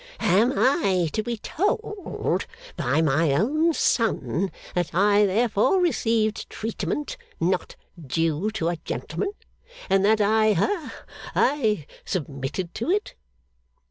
Am 0.33 0.51
I 0.57 1.11
to 1.13 1.21
be 1.21 1.37
told 1.37 2.47
by 2.75 3.03
my 3.03 3.33
own 3.33 3.71
son, 3.73 4.51
that 4.73 4.95
I 4.95 5.27
therefore 5.27 5.79
received 5.79 6.49
treatment 6.49 7.17
not 7.39 7.75
due 8.03 8.49
to 8.49 8.69
a 8.69 8.77
gentleman, 8.77 9.33
and 9.91 10.03
that 10.03 10.19
I 10.19 10.53
ha 10.53 11.05
I 11.35 11.85
submitted 12.03 12.73
to 12.73 12.89
it? 12.89 13.13